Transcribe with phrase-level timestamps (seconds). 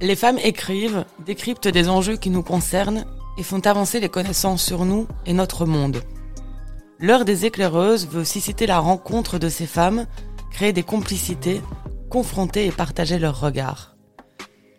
[0.00, 3.04] Les femmes écrivent, décryptent des enjeux qui nous concernent
[3.36, 6.02] et font avancer les connaissances sur nous et notre monde.
[7.00, 10.06] L'heure des éclaireuses veut susciter la rencontre de ces femmes,
[10.52, 11.60] créer des complicités,
[12.10, 13.96] confronter et partager leurs regards.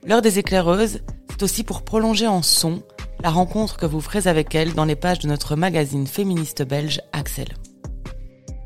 [0.05, 2.81] L'heure des éclaireuses, c'est aussi pour prolonger en son
[3.21, 7.01] la rencontre que vous ferez avec elles dans les pages de notre magazine féministe belge
[7.11, 7.49] Axel.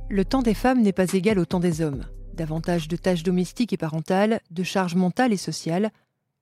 [0.09, 2.05] Le temps des femmes n'est pas égal au temps des hommes.
[2.35, 5.91] Davantage de tâches domestiques et parentales, de charges mentales et sociales,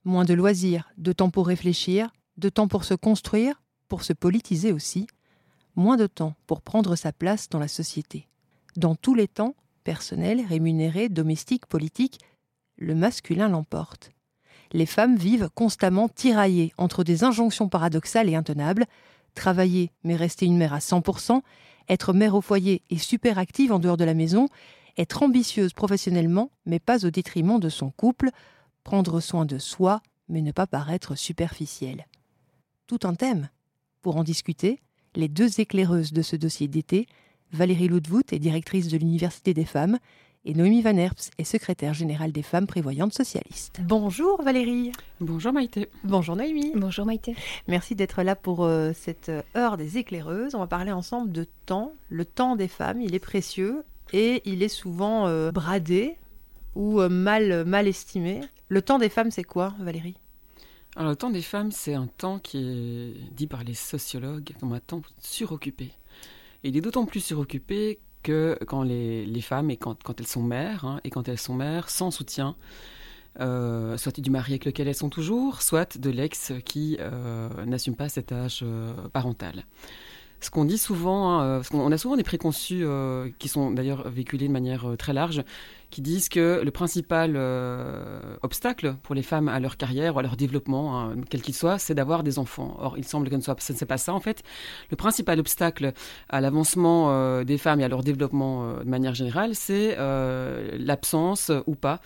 [0.04, 4.72] Moins de loisirs, de temps pour réfléchir, de temps pour se construire, pour se politiser
[4.72, 5.06] aussi,
[5.76, 8.26] moins de temps pour prendre sa place dans la société.
[8.76, 12.18] Dans tous les temps, personnel, rémunéré, domestique, politique,
[12.76, 14.10] le masculin l'emporte.
[14.72, 18.86] Les femmes vivent constamment tiraillées entre des injonctions paradoxales et intenables,
[19.34, 21.42] travailler mais rester une mère à 100%,
[21.88, 24.48] être mère au foyer et super active en dehors de la maison,
[24.96, 28.30] être ambitieuse professionnellement mais pas au détriment de son couple,
[28.84, 32.06] prendre soin de soi, mais ne pas paraître superficiel.
[32.86, 33.48] Tout un thème.
[34.00, 34.80] Pour en discuter,
[35.14, 37.06] les deux éclaireuses de ce dossier d'été,
[37.52, 39.98] Valérie Ludwood est directrice de l'Université des femmes
[40.44, 43.80] et Noémie Van Herps est secrétaire générale des femmes prévoyantes socialistes.
[43.84, 44.90] Bonjour Valérie.
[45.20, 45.88] Bonjour Maïté.
[46.02, 46.72] Bonjour Noémie.
[46.74, 47.36] Bonjour Maïté.
[47.68, 50.54] Merci d'être là pour euh, cette heure des éclaireuses.
[50.54, 51.92] On va parler ensemble de temps.
[52.08, 56.16] Le temps des femmes, il est précieux et il est souvent euh, bradé
[56.74, 58.40] ou euh, mal, mal estimé.
[58.68, 60.16] Le temps des femmes, c'est quoi, Valérie?
[60.96, 64.72] Alors, le temps des femmes, c'est un temps qui est dit par les sociologues comme
[64.72, 65.92] un temps suroccupé.
[66.64, 71.00] Il est d'autant plus suroccupé que quand les, femmes, et quand, elles sont mères, hein,
[71.04, 72.56] et quand elles sont mères sans soutien,
[73.40, 77.96] euh, soit du mari avec lequel elles sont toujours, soit de l'ex qui euh, n'assume
[77.96, 79.64] pas cet âge euh, parental
[80.40, 82.84] ce qu'on dit souvent, hein, parce qu'on a souvent des préconçus
[83.38, 85.44] qui sont d'ailleurs véhiculés de manière très large,
[85.92, 90.22] qui disent que le principal euh, obstacle pour les femmes à leur carrière ou à
[90.22, 92.76] leur développement, hein, quel qu'il soit, c'est d'avoir des enfants.
[92.80, 94.42] Or, il semble que ce n'est pas ça en fait.
[94.90, 95.92] Le principal obstacle
[96.30, 99.96] à l'avancement euh, des femmes et à leur développement euh, de manière générale, c'est
[100.78, 102.00] l'absence ou pas,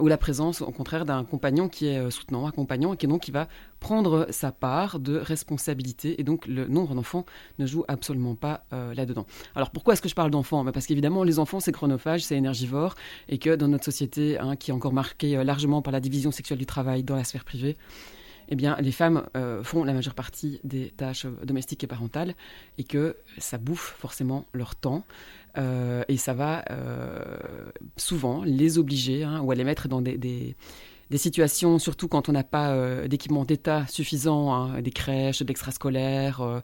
[0.00, 3.32] ou la présence au contraire d'un compagnon qui est soutenant, un compagnon qui, donc, qui
[3.32, 3.48] va
[3.80, 7.26] prendre sa part de responsabilité et donc le nombre d'enfants
[7.58, 9.26] ne joue absolument pas là-dedans.
[9.54, 10.62] Alors pourquoi est-ce que je parle d'enfants?
[10.64, 12.94] Ben, Parce qu'évidemment les enfants c'est chronophage, c'est énergivore
[13.28, 16.30] et que dans notre société, hein, qui est encore marquée euh, largement par la division
[16.30, 17.76] sexuelle du travail dans la sphère privée,
[18.48, 22.34] eh bien, les femmes euh, font la majeure partie des tâches domestiques et parentales
[22.78, 25.04] et que ça bouffe forcément leur temps.
[25.58, 26.64] Euh, et ça va
[27.96, 30.54] souvent les obliger hein, ou à les mettre dans des, des,
[31.16, 36.62] situations, surtout quand on n'a pas d'équipement d'État suffisant, hein, des crèches, d'extrascolaires,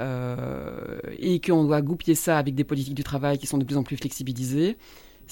[0.00, 3.84] et qu'on doit goupiller ça avec des politiques du travail qui sont de plus en
[3.84, 4.76] plus flexibilisées.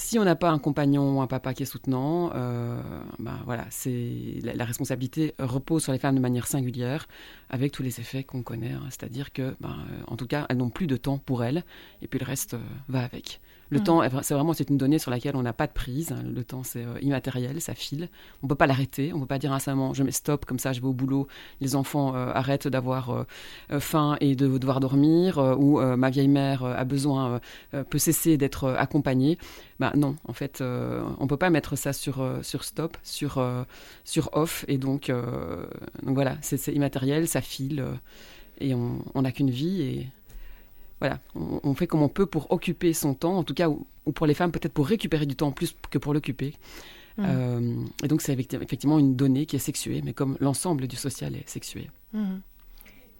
[0.03, 2.81] Si on n'a pas un compagnon ou un papa qui est soutenant, euh,
[3.19, 7.07] ben voilà, c'est la, responsabilité repose sur les femmes de manière singulière,
[7.51, 8.73] avec tous les effets qu'on connaît.
[8.73, 8.87] Hein.
[8.87, 9.55] C'est-à-dire que, euh,
[10.07, 11.65] en tout cas, elles n'ont plus de temps pour elles,
[12.01, 13.41] et puis le reste euh, va avec.
[13.71, 13.85] Le mm.
[13.85, 16.15] temps, c'est vraiment c'est une donnée sur laquelle on n'a pas de prise.
[16.25, 18.09] Le temps, c'est euh, immatériel, ça file.
[18.43, 19.13] On ne peut pas l'arrêter.
[19.13, 21.29] On ne peut pas dire instamment, je mets stop, comme ça, je vais au boulot.
[21.61, 26.65] Les enfants euh, arrêtent d'avoir euh, faim et de devoir dormir, ou ma vieille mère
[26.65, 27.41] a besoin,
[27.89, 29.39] peut cesser d'être accompagnée.
[29.79, 33.43] Ben non, en fait, on ne peut pas mettre ça sur, sur stop, sur,
[34.05, 34.65] sur off.
[34.69, 37.85] Et donc, donc voilà, c'est immatériel, ça file.
[38.61, 40.09] et on n'a qu'une vie et
[41.01, 44.27] voilà, on, fait comme on peut pour occuper son temps, en tout cas, ou, pour
[44.27, 46.55] les femmes peut-être pour récupérer du temps plus que pour l'occuper.
[47.17, 47.25] Mmh.
[47.27, 47.75] Euh,
[48.05, 51.49] et donc c'est effectivement une donnée qui est sexuée, mais comme l'ensemble du social est
[51.49, 51.91] sexué.
[52.13, 52.37] Mmh.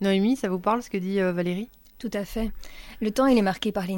[0.03, 1.69] Noémie, ça vous parle ce que dit euh, Valérie?
[2.01, 2.51] Tout à fait.
[3.03, 3.93] Le temps, il est marqué par les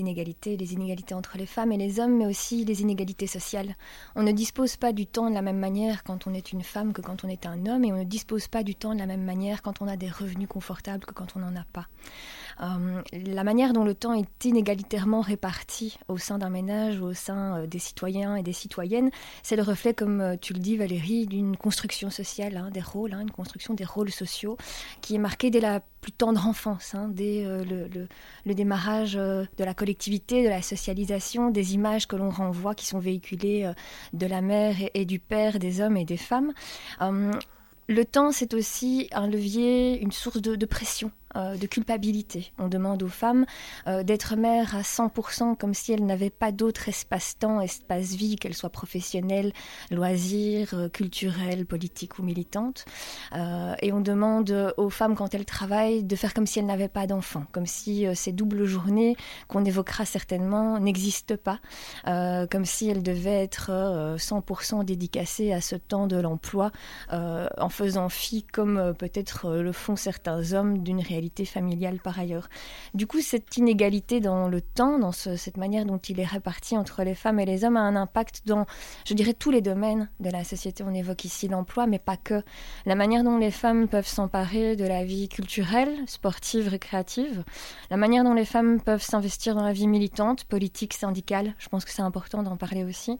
[0.00, 3.76] inégalités, les inégalités entre les femmes et les hommes, mais aussi les inégalités sociales.
[4.16, 6.92] On ne dispose pas du temps de la même manière quand on est une femme
[6.92, 9.06] que quand on est un homme, et on ne dispose pas du temps de la
[9.06, 11.86] même manière quand on a des revenus confortables que quand on n'en a pas.
[12.62, 17.12] Euh, la manière dont le temps est inégalitairement réparti au sein d'un ménage ou au
[17.12, 19.10] sein euh, des citoyens et des citoyennes,
[19.42, 23.12] c'est le reflet, comme euh, tu le dis Valérie, d'une construction sociale, hein, des rôles,
[23.12, 24.56] hein, une construction des rôles sociaux
[25.02, 30.44] qui est marquée dès la plus tendre enfance, hein, dès le, démarrage de la collectivité,
[30.44, 33.72] de la socialisation, des images que l'on renvoie qui sont véhiculées
[34.12, 36.52] de la mère et, du père, des hommes et des femmes.
[37.00, 42.52] le temps, c'est aussi un levier, une source de pression euh, de culpabilité.
[42.58, 43.44] On demande aux femmes
[43.86, 48.70] euh, d'être mères à 100% comme si elles n'avaient pas d'autre espace-temps, espace-vie, qu'elles soient
[48.70, 49.52] professionnelles,
[49.90, 52.84] loisirs, euh, culturelles, politiques ou militantes.
[53.82, 57.06] et on demande aux femmes, quand elles travaillent, de faire comme si elles n'avaient pas
[57.06, 59.16] d'enfants, comme si ces doubles journées
[59.48, 61.60] qu'on évoquera certainement n'existent pas,
[62.50, 66.70] comme si elles devaient être 100% dédicacées à ce temps de l'emploi,
[67.10, 72.48] en faisant fi, comme peut-être le font certains hommes, d'une réalité familiale par ailleurs.
[72.94, 77.02] Du coup, cette inégalité dans le temps, dans cette manière dont il est réparti entre
[77.02, 78.66] les femmes et les hommes, a un impact dans,
[79.04, 80.84] je dirais, tous les domaines de la société.
[80.86, 82.42] On évoque ici l'emploi, mais pas que.
[82.84, 87.44] La manière dont les femmes peuvent s'emparer de la vie culturelle, sportive, récréative,
[87.90, 91.84] la manière dont les femmes peuvent s'investir dans la vie militante, politique, syndicale, je pense
[91.84, 93.18] que c'est important d'en parler aussi,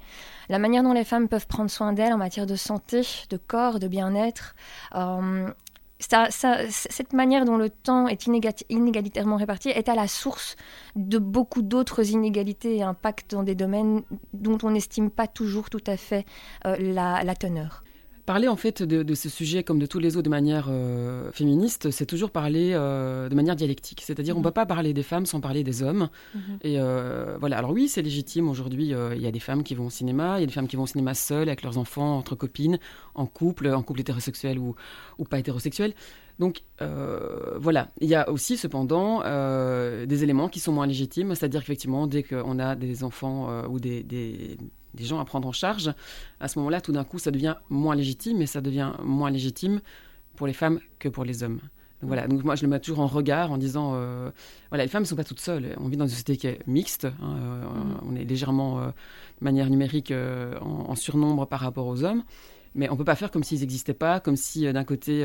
[0.49, 3.79] la manière dont les femmes peuvent prendre soin d'elles en matière de santé, de corps,
[3.79, 4.55] de bien-être,
[4.95, 5.51] euh,
[5.99, 10.57] cette manière dont le temps est inégalitairement réparti est à la source
[10.95, 14.03] de beaucoup d'autres inégalités et impacts dans des domaines
[14.35, 16.27] dont on n'estime pas toujours tout à fait
[16.67, 17.83] euh, la teneur.
[18.27, 21.93] Parler en fait de, ce sujet comme de tous les autres de manière euh, féministe,
[21.93, 24.03] c'est toujours parler euh, de manière dialectique.
[24.05, 24.51] C'est-à-dire on ne mhm.
[24.51, 26.09] peut pas parler des femmes sans parler des hommes.
[26.35, 26.41] Mhm.
[26.63, 27.57] Et euh, voilà.
[27.57, 28.49] Alors oui, c'est légitime.
[28.49, 30.67] Aujourd'hui, il y a des femmes qui vont au cinéma, il y a des femmes
[30.67, 32.81] qui vont au cinéma seules avec leurs enfants, entre copines,
[33.15, 34.75] en couple, en couple hétérosexuel ou,
[35.19, 35.95] ou pas hétérosexuel.
[36.41, 42.09] Donc voilà, il y a aussi cependant des éléments qui sont moins légitimes, c'est-à-dire qu'effectivement,
[42.09, 44.59] dès qu'on a des enfants ou des, des
[45.05, 45.93] gens à prendre en charge,
[46.41, 49.81] à ce moment-là, tout d'un coup, ça devient moins légitime et ça devient moins légitime
[50.37, 51.61] pour les femmes que pour les hommes.
[52.03, 54.31] Donc voilà, donc moi je le mets toujours en regard en disant, euh,
[54.71, 55.75] voilà, les femmes ne sont pas toutes seules.
[55.79, 58.01] On vit dans une société qui est mixte, hein, euh, mm.
[58.07, 60.13] on est légèrement, euh, de manière numérique,
[60.61, 62.23] en, surnombre par rapport aux hommes.
[62.77, 65.25] Mais on ne peut pas faire comme s'ils n'existaient pas, comme si d'un côté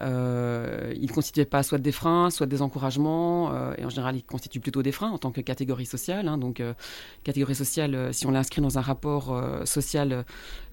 [0.00, 4.16] euh, ils ne constituaient pas soit des freins, soit des encouragements, euh, et en général,
[4.16, 6.28] ils constituent plutôt des freins en tant que catégorie sociale.
[6.28, 6.38] Hein.
[6.38, 6.72] donc, euh,
[7.24, 10.24] catégorie sociale, si on l'inscrit dans un rapport social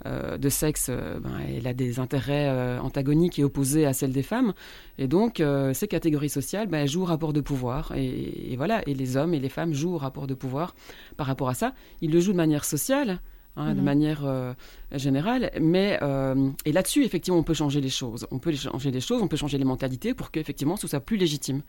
[0.06, 4.54] de sexe, ben, elle a des intérêts antagoniques et opposés à celles des femmes.
[4.98, 5.42] Et donc,
[5.74, 7.92] ces catégories sociales ben, jouent au rapport de pouvoir.
[7.96, 10.76] Et, et, voilà, et les hommes et les femmes jouent au rapport de pouvoir
[11.18, 11.74] par rapport à ça.
[12.02, 13.20] Ils le jouent de manière sociale.
[13.58, 13.86] Hein, de mhm.
[13.86, 14.54] manière euh,
[14.92, 15.50] générale.
[15.60, 18.28] Mais euh, et là-dessus, effectivement, on peut changer les choses.
[18.30, 21.18] On peut changer les choses, on peut changer les mentalités pour qu'effectivement, ce soit plus
[21.18, 21.64] légitime,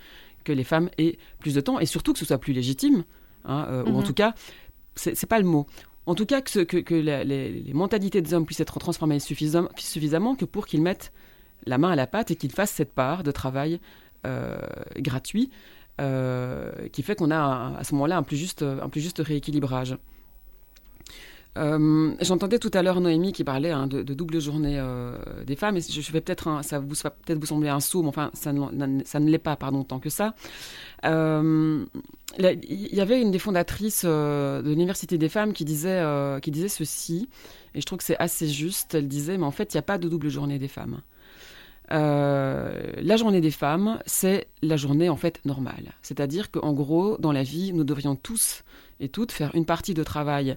[0.45, 3.05] que les femmes aient plus de temps et surtout que ce soit plus légitime,
[3.47, 4.05] hein, euh, ou en mhm.
[4.05, 4.35] tout cas,
[4.97, 5.67] c'est pas le mot.
[6.05, 10.45] En tout cas, que, que, les, mentalités des hommes puissent être transformées suffisamment, suffisamment que
[10.45, 11.11] pour qu'ils mettent
[11.65, 13.81] la main à la pâte et qu'ils fassent cette part de travail
[14.97, 15.51] gratuit
[15.99, 19.97] qui fait qu'on a à ce moment-là un plus juste, un plus juste rééquilibrage.
[21.57, 25.77] Euh, j'entendais tout à l'heure Noémie qui parlait hein, de, double journée euh, des femmes,
[25.77, 29.19] et je, vais peut-être, ça peut-être vous sembler un saut, mais enfin ça ne, ça
[29.19, 30.35] ne l'est pas, pardon, tant que ça.
[31.05, 31.85] Euh,
[32.39, 36.03] il y avait une des fondatrices de l'Université des femmes qui disait,
[36.43, 37.29] qui disait ceci,
[37.75, 38.95] et je trouve que c'est assez juste.
[38.95, 41.01] Elle disait, mais en fait, il n'y a pas de double journée des femmes.
[41.91, 45.95] la journée des femmes, c'est la journée en fait normale.
[46.03, 48.63] C'est-à-dire qu'en gros, dans la vie, nous devrions tous
[49.01, 50.57] et toutes faire une partie de travail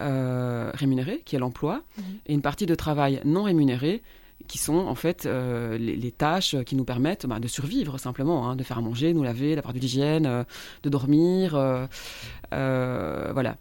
[0.00, 2.04] euh, rémunéré, qui est l'emploi, mhm.
[2.26, 4.02] et une partie de travail non rémunéré,
[4.48, 8.56] qui sont en fait euh, les, tâches qui nous permettent bah, de survivre simplement, hein,
[8.56, 10.44] de faire à manger, nous laver, d'avoir de l'hygiène, euh,
[10.82, 11.52] de dormir,
[12.50, 13.56] voilà.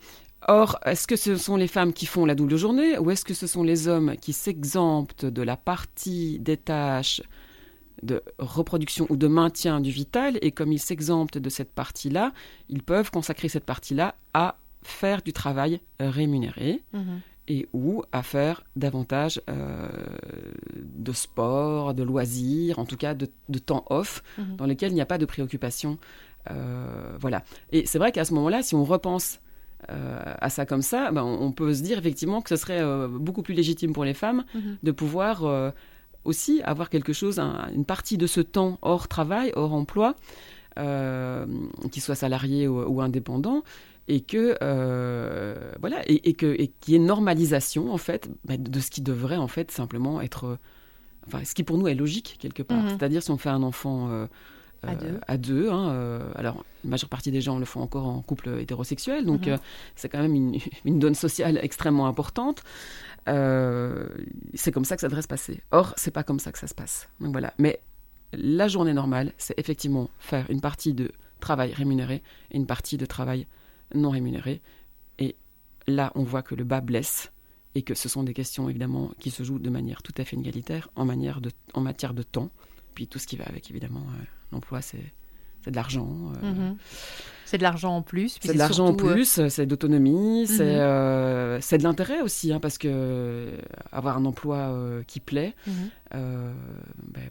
[0.47, 3.35] Or, est-ce que ce sont les femmes qui font la double journée ou est-ce que
[3.35, 7.21] ce sont les hommes qui s'exemptent de la partie des tâches
[8.01, 12.33] de reproduction ou de maintien du vital et comme ils s'exemptent de cette partie-là,
[12.69, 17.21] ils peuvent consacrer cette partie-là à faire du travail euh, rémunéré mhm.
[17.47, 19.89] et ou à faire davantage euh,
[20.75, 23.27] de sport, de loisirs, en tout cas de,
[23.59, 24.55] temps off, mhm.
[24.57, 25.97] dans lesquels il n'y a pas de préoccupation.
[26.49, 27.43] Euh, voilà.
[27.71, 29.39] Et c'est vrai qu'à ce moment-là, si on repense
[29.87, 33.55] à ça comme ça, ben, on, peut se dire effectivement que ce serait beaucoup plus
[33.55, 34.77] légitime pour les femmes mhm.
[34.83, 35.73] de pouvoir
[36.23, 40.15] aussi avoir quelque chose, une partie de ce temps hors travail, hors emploi,
[40.75, 43.63] qu'il soit salarié ou, ou indépendant,
[44.07, 48.79] et que euh, voilà et, que et qu'il y ait normalisation en fait bah, de
[48.79, 50.57] ce qui devrait en fait simplement être
[51.27, 52.81] enfin ce qui pour nous est logique quelque part.
[52.81, 52.89] Mhm.
[52.89, 54.27] c'est-à-dire si on fait un enfant euh,
[55.27, 59.25] à deux, hein, alors la majeure partie des gens le font encore en couple hétérosexuel
[59.25, 59.59] donc mhm.
[59.95, 62.63] c'est quand même une, une, donne sociale extrêmement importante.
[63.27, 65.61] C'est comme ça que ça devrait se passer.
[65.69, 67.07] Or c'est pas comme ça que ça se passe.
[67.19, 67.53] Donc voilà.
[67.59, 67.79] Mais
[68.33, 73.05] la journée normale c'est effectivement faire une partie de travail rémunéré et une partie de
[73.05, 73.45] travail
[73.93, 74.61] non rémunérés.
[75.19, 75.35] Et
[75.87, 77.31] là, on voit que le bas blesse
[77.75, 80.35] et que ce sont des questions évidemment qui se jouent de manière tout à fait
[80.35, 82.51] inégalitaire en, matière de temps,
[82.95, 84.05] puis tout ce qui va avec évidemment.
[84.19, 85.13] Euh, l'emploi c'est
[85.67, 86.31] de l'argent.
[86.41, 86.77] Mhm.
[87.45, 88.37] C'est de l'argent en plus.
[88.41, 90.79] C'est de l'argent en plus, c'est d'autonomie, c'est
[91.61, 93.49] c'est de l'intérêt aussi, hein, parce que
[93.91, 94.73] avoir un emploi
[95.05, 95.53] qui plaît,
[96.11, 96.53] ben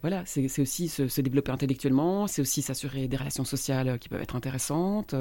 [0.01, 4.21] voilà, c'est aussi se, se, développer intellectuellement, c'est aussi s'assurer des relations sociales qui peuvent
[4.21, 5.15] être intéressantes,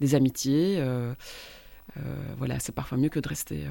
[0.00, 0.82] des amitiés.
[2.36, 3.66] voilà, c'est parfois mieux que de rester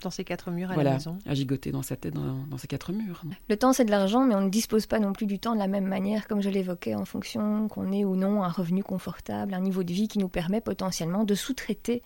[0.00, 1.18] dans ces quatre murs à la maison.
[1.26, 3.22] à gigoter dans sa tête, dans, ces quatre murs.
[3.48, 5.58] Le temps, c'est de l'argent, mais on ne dispose pas non plus du temps de
[5.58, 9.54] la même manière, comme je l'évoquais, en fonction qu'on ait ou non un revenu confortable,
[9.54, 12.02] un niveau de vie qui nous permet potentiellement de sous-traiter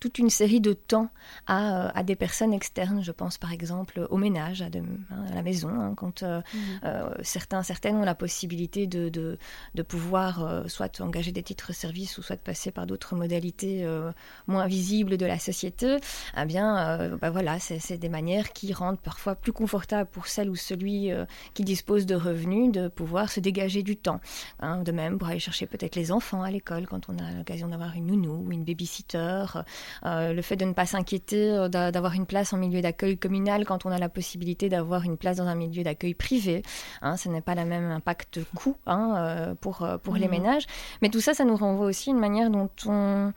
[0.00, 1.10] toute une série de temps
[1.46, 3.02] à, euh, à, des personnes externes.
[3.02, 6.58] Je pense par exemple au ménage, à, hein, à la maison, hein, quand euh, mmh.
[6.84, 9.38] euh, certains, certaines ont la possibilité de, de,
[9.74, 13.86] de pouvoir soit engager des titres-services ou soit de passer par d'autres modalités
[14.46, 15.96] moins visibles de la société.
[16.36, 20.50] Eh bien, euh, bah voilà, c'est des manières qui rendent parfois plus confortable pour celle
[20.50, 24.20] ou celui euh, qui dispose de revenus de pouvoir se dégager du temps.
[24.60, 24.82] Hein.
[24.82, 27.94] de même, pour aller chercher peut-être les enfants à l'école quand on a l'occasion d'avoir
[27.94, 29.44] une nounou ou une babysitter.
[30.04, 33.86] Euh, le fait de ne pas s'inquiéter d'avoir une place en milieu d'accueil communal quand
[33.86, 36.62] on a la possibilité d'avoir une place dans un milieu d'accueil privé.
[37.02, 40.30] Hein, ce n'est pas le même impact coût hein, pour, pour les mmh.
[40.30, 40.66] ménages.
[41.02, 43.32] Mais tout ça, ça nous renvoie aussi une manière dont on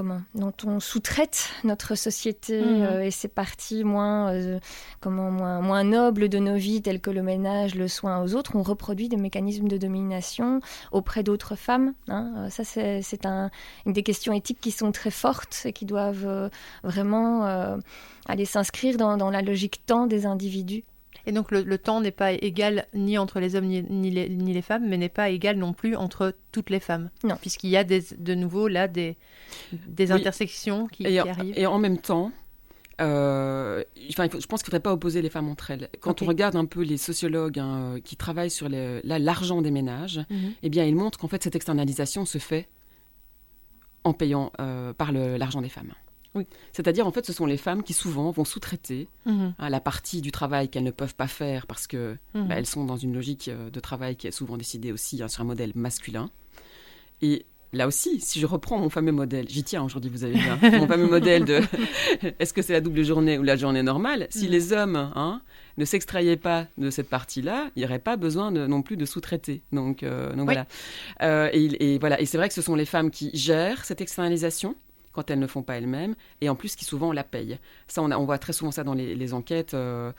[0.00, 2.82] comment dont on sous-traite notre société mhm.
[2.84, 4.58] euh, et ses parties moins euh,
[5.00, 8.56] comment moins moins nobles de nos vies telles que le ménage, le soin aux autres,
[8.56, 11.92] on reproduit des mécanismes de domination auprès d'autres femmes.
[12.08, 12.32] Hein.
[12.38, 13.50] Euh, ça c'est un,
[13.84, 16.50] une des questions éthiques qui sont très fortes et qui doivent
[16.82, 17.44] vraiment
[18.26, 20.82] aller s'inscrire dans, dans la logique temps des individus.
[21.26, 24.62] Et donc le, temps n'est pas égal ni entre les hommes ni, les, ni, les,
[24.62, 27.10] femmes, mais n'est pas égal non plus entre toutes les femmes.
[27.24, 27.36] Non.
[27.40, 29.16] Puisqu'il y a des, de nouveau là des,
[29.86, 31.54] des intersections qui, arrivent.
[31.56, 32.32] Et en même temps,
[33.00, 35.88] euh, enfin, je pense qu'il ne faudrait pas opposer les femmes entre elles.
[36.00, 40.52] Quand on regarde un peu les sociologues hein, qui travaillent sur l'argent des ménages, mhm.
[40.62, 42.68] eh bien, ils montrent qu'en fait, cette externalisation se fait
[44.04, 45.92] en payant euh, par l'argent des femmes.
[46.34, 46.46] Oui.
[46.72, 49.54] C'est-à-dire, en fait, ce sont les femmes qui souvent vont sous-traiter mhm.
[49.58, 52.48] hein, la partie du travail qu'elles ne peuvent pas faire parce que mhm.
[52.48, 55.28] bah, elles sont dans une logique euh, de travail qui est souvent décidée aussi hein,
[55.28, 56.30] sur un modèle masculin.
[57.20, 60.48] Et là aussi, si je reprends mon fameux modèle, j'y tiens aujourd'hui, vous avez vu,
[60.48, 61.60] hein, mon fameux modèle de
[62.38, 64.28] est-ce que c'est la double journée ou la journée normale?
[64.30, 64.50] Si mhm.
[64.52, 65.40] les hommes
[65.76, 69.62] ne s'extrayaient pas de cette partie-là, il n'y aurait pas besoin non plus de sous-traiter.
[69.72, 70.66] Donc, euh, voilà.
[71.22, 72.20] Euh, et, voilà.
[72.20, 74.76] Et c'est vrai que ce sont les femmes qui gèrent cette externalisation
[75.12, 77.58] quand elles ne font pas elles-mêmes, et en plus qui souvent la payent.
[77.88, 80.12] Ça, on, on voit très souvent ça dans les, enquêtes euh,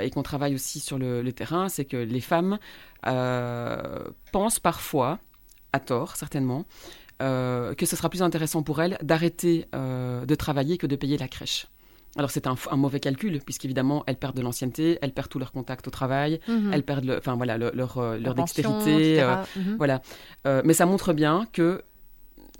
[0.00, 2.58] et qu'on travaille aussi sur le, terrain, c'est que les femmes
[3.06, 5.18] euh, pensent parfois,
[5.72, 6.66] à tort certainement,
[7.22, 11.28] euh, que ce sera plus intéressant pour elles d'arrêter de travailler que de payer la
[11.28, 11.66] crèche.
[12.16, 15.88] Alors c'est un, mauvais calcul puisqu'évidemment elles perdent de l'ancienneté, elles perdent tout leur contact
[15.88, 16.70] au travail, mhm.
[16.72, 19.24] elles perdent, enfin voilà, leur, leur, dextérité,
[19.56, 19.76] mhm.
[19.78, 20.02] voilà.
[20.44, 21.82] mais ça montre bien que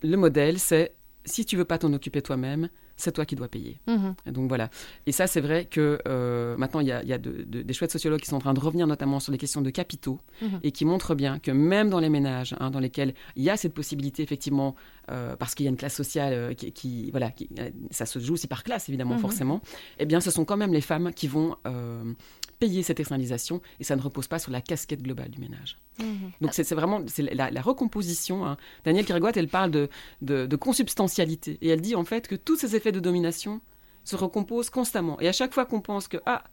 [0.03, 2.69] le modèle c'est si tu veux pas t'en occuper toi-même,
[3.03, 3.81] c'est toi qui dois payer.
[3.89, 4.15] Mhm.
[4.27, 4.71] donc voilà.
[5.07, 8.37] Et ça, c'est vrai que euh, maintenant, il y a, des chouettes sociologues qui sont
[8.37, 10.61] en train de revenir notamment sur les questions de capitaux mhm.
[10.63, 13.57] et qui montrent bien que même dans les ménages hein, dans lesquels il y a
[13.57, 14.77] cette possibilité, effectivement,
[15.11, 17.33] euh, parce qu'il y a une classe sociale euh, qui, voilà,
[17.91, 19.21] ça se joue aussi par classe, évidemment, mhm.
[19.21, 19.61] forcément,
[19.99, 21.57] eh bien, ce sont quand même les femmes qui vont
[22.61, 25.79] payer cette externalisation et ça ne repose pas sur la casquette globale du ménage.
[26.41, 28.47] Donc c'est vraiment c'est la, recomposition.
[28.47, 28.57] Hein.
[28.85, 29.89] Danielle Kirigoat, elle parle de,
[30.21, 33.61] de, consubstantialité et elle dit en fait que tous ces effets de domination
[34.05, 35.21] se recomposent constamment.
[35.21, 36.45] Et à chaque fois qu'on pense que, ah,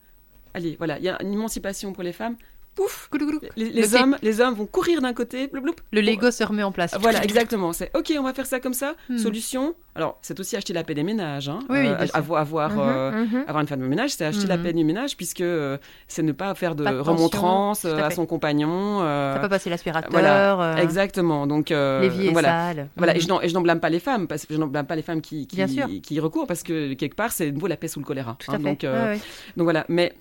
[0.53, 2.37] allez, voilà, il y a une émancipation pour les femmes,
[2.79, 3.09] pouf,
[3.57, 5.51] les, hommes, les hommes vont courir d'un côté,
[5.91, 6.95] le Lego se remet en place.
[6.99, 7.73] Voilà, exactement.
[7.73, 8.95] C'est ok, on va faire ça comme ça.
[9.09, 9.17] Hmm.
[9.17, 9.75] Solution.
[9.95, 11.49] Alors, c'est aussi acheter la paix des ménages.
[11.49, 11.59] Hein.
[11.67, 13.43] Oui, euh, avoir, avoir, mhm, euh, mhm.
[13.47, 14.63] avoir une femme de ménage, c'est acheter la mhm.
[14.63, 18.99] paix du ménage, puisque euh, c'est ne pas faire de, remontrance à, son compagnon.
[18.99, 20.09] ça peut passer l'aspirateur.
[20.09, 21.47] Voilà, exactement.
[21.47, 22.47] Donc, L'évier voilà.
[22.47, 22.89] Sale.
[22.95, 25.01] Voilà, et je n'en blâme pas les femmes, parce que je n'en blâme pas les
[25.01, 28.05] femmes qui, qui, qui, recourent, parce que quelque part, c'est nouveau la paix sous le
[28.05, 28.37] choléra.
[28.39, 28.57] Tout à hein.
[28.57, 28.63] fait.
[28.63, 28.85] Donc,
[29.57, 29.85] donc voilà.
[29.89, 30.13] Mais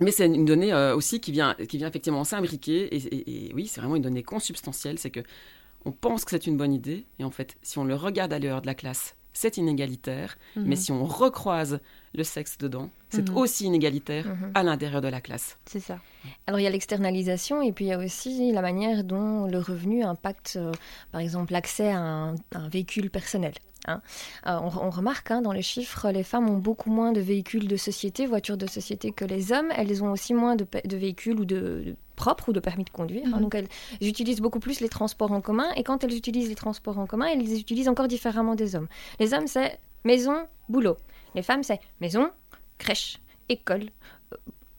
[0.00, 2.94] mais c'est une donnée euh, aussi qui vient, qui vient effectivement s'imbriquer.
[2.94, 4.98] Et, oui, c'est vraiment une donnée consubstantielle.
[4.98, 5.20] C'est que
[5.84, 7.06] on pense que c'est une bonne idée.
[7.18, 10.36] Et en fait, si on le regarde à l'heure de la classe, c'est inégalitaire.
[10.56, 10.64] Mhm.
[10.66, 11.80] Mais si on recroise
[12.14, 13.36] le sexe dedans, c'est mhm.
[13.36, 14.50] aussi inégalitaire mhm.
[14.54, 15.58] à l'intérieur de la classe.
[15.66, 16.00] C'est ça.
[16.46, 19.58] Alors il y a l'externalisation et puis il y a aussi la manière dont le
[19.58, 20.72] revenu impacte, euh,
[21.12, 23.54] par exemple, l'accès à un véhicule personnel.
[23.86, 24.00] Hein.
[24.46, 27.76] Euh, on, remarque hein, dans les chiffres, les femmes ont beaucoup moins de véhicules de
[27.76, 29.70] société, voitures de société que les hommes.
[29.76, 30.66] Elles ont aussi moins de,
[30.96, 33.26] véhicules ou de, propres ou de permis de conduire.
[33.26, 33.36] Hein.
[33.36, 33.42] Mhm.
[33.42, 33.68] donc elles
[34.00, 35.68] utilisent beaucoup plus les transports en commun.
[35.76, 38.88] Et quand elles utilisent les transports en commun, elles les utilisent encore différemment des hommes.
[39.20, 40.96] Les hommes, c'est maison, boulot.
[41.34, 42.30] Les femmes, c'est maison,
[42.78, 43.90] crèche, école,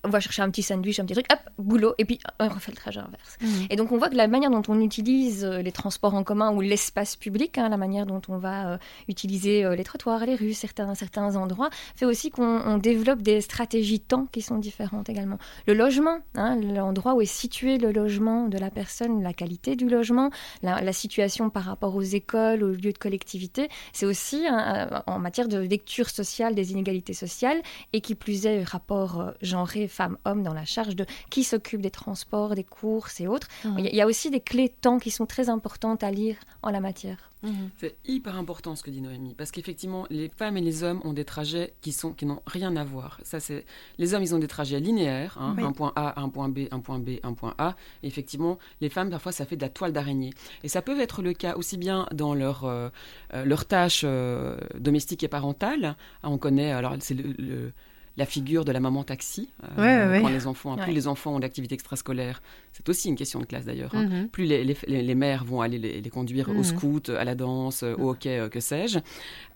[0.03, 2.71] on va chercher un petit sandwich, un petit truc, hop, boulot, et puis on refait
[2.71, 3.37] le trajet inverse.
[3.41, 3.67] Mhm.
[3.69, 6.51] Et donc on voit que la manière dont on utilise euh, les transports en commun
[6.51, 8.77] ou l'espace public, hein, la manière dont on va euh,
[9.09, 13.99] utiliser euh, les trottoirs, les rues, certains, certains endroits, fait aussi qu'on développe des stratégies
[13.99, 15.37] temps qui sont différentes également.
[15.67, 19.89] Le logement, hein, l'endroit où est situé le logement de la personne, la qualité du
[19.89, 20.29] logement,
[20.61, 25.59] la, situation par rapport aux écoles, aux lieux de collectivité, c'est aussi en matière de
[25.59, 27.61] lecture sociale des inégalités sociales
[27.93, 32.55] et qui plus est rapport genré femmes-hommes dans la charge de qui s'occupe des transports,
[32.55, 33.47] des courses et autres.
[33.65, 33.79] Mmh.
[33.79, 36.79] Il y a aussi des clés temps qui sont très importantes à lire en la
[36.79, 37.29] matière.
[37.41, 37.69] Mhm.
[37.77, 41.13] C'est hyper important ce que dit Noémie, parce qu'effectivement, les femmes et les hommes ont
[41.13, 43.19] des trajets qui sont qui n'ont rien à voir.
[43.23, 43.65] Ça, c'est
[43.97, 46.79] les hommes, ils ont des trajets linéaires, hein, un point A, un point B, un
[46.79, 47.75] point B, un point A.
[48.03, 50.33] Et effectivement, les femmes, parfois, ça fait de la toile d'araignée.
[50.63, 52.89] Et ça peut être le cas aussi bien dans leur euh,
[53.33, 55.95] euh, leurs tâches euh, domestiques et parentales.
[56.23, 57.71] on connaît, alors c'est le
[58.17, 59.49] la figure de la maman taxi.
[59.77, 62.41] Euh, les enfants, plus les enfants ont d'activités extrascolaires,
[62.73, 63.95] c'est aussi une question de classe d'ailleurs.
[63.95, 64.07] Hein.
[64.07, 64.29] Mhm.
[64.29, 66.63] Plus les, les, mères vont aller les, conduire au mhm.
[66.63, 68.99] scout, à la danse, au hockey, euh, que sais-je.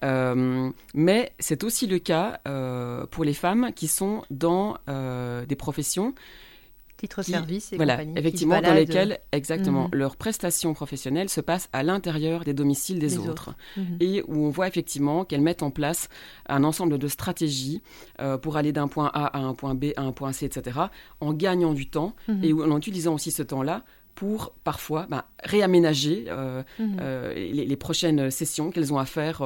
[0.04, 2.40] Euh, mais c'est aussi le cas
[3.12, 6.14] pour les femmes qui sont dans des professions
[7.04, 10.00] titre-service et voilà, effectivement, dans lesquels exactement mhm.
[10.00, 13.98] leurs prestations professionnelles se passent à l'intérieur des domiciles des, autres, mhm.
[14.00, 16.08] et où on voit effectivement qu'elles mettent en place
[16.48, 17.82] un ensemble de stratégies
[18.22, 20.80] euh, pour aller d'un point A à un point B à un point C, etc.,
[21.20, 22.44] en gagnant du temps mhm.
[22.44, 23.84] et en utilisant aussi ce temps-là
[24.16, 29.42] pour parfois bah, réaménager euh, euh, les, prochaines sessions qu'elles ont à faire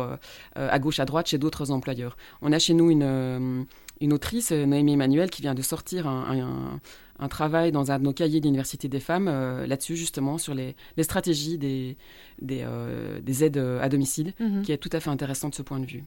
[0.56, 2.18] à gauche, à droite chez d'autres employeurs.
[2.42, 3.66] On a chez nous une,
[4.02, 6.80] une autrice, Noémie Emmanuel, qui vient de sortir un, un
[7.28, 11.58] travail dans un de nos cahiers d'université des femmes euh, là-dessus, justement, sur les, stratégies
[11.58, 11.98] des,
[12.42, 14.62] des, euh, aides à domicile, mhm.
[14.62, 16.04] qui est tout à fait intéressant de ce point de vue.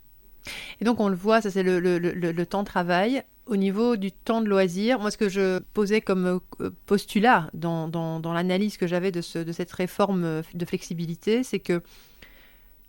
[0.80, 3.22] Et donc, on le voit, ça c'est le, le, temps de travail.
[3.46, 7.88] Au niveau du temps de loisir, moi, ce que je posais comme euh, postulat dans,
[7.88, 11.82] dans, dans l'analyse que j'avais de, ce, de cette réforme de flexibilité, c'est que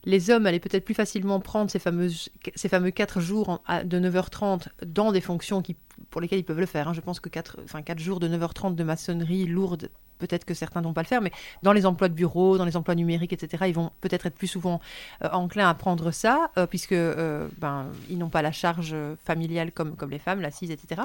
[0.03, 4.67] les hommes allaient peut-être plus facilement prendre ces, fameuses, ces fameux 4 jours de 9h30
[4.86, 5.75] dans des fonctions qui,
[6.10, 6.88] pour lesquelles ils peuvent le faire.
[6.88, 6.93] Hein.
[6.93, 10.81] Je pense que 4, enfin, 4 jours de 9h30 de maçonnerie lourde, peut-être que certains
[10.81, 11.31] n'ont pas le faire, mais
[11.63, 14.48] dans les emplois de bureau, dans les emplois numériques, etc., ils vont peut-être être plus
[14.48, 14.79] souvent
[15.24, 19.72] euh, enclins à prendre ça, euh, puisque euh, ben, ils n'ont pas la charge familiale
[19.72, 21.01] comme, comme les femmes, l'assise, etc.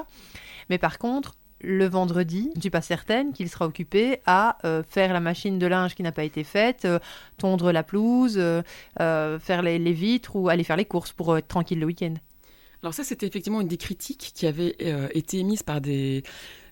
[0.68, 4.82] Mais par contre, le vendredi, je ne suis pas certaine qu'il sera occupé à euh,
[4.88, 6.98] faire la machine de linge qui n'a pas été faite, euh,
[7.38, 8.62] tondre la pelouse, euh,
[9.38, 12.14] faire les, les, vitres ou aller faire les courses pour être tranquille le week-end.
[12.82, 14.76] Alors ça, c'était effectivement une des critiques qui avait
[15.14, 16.22] été émise par des,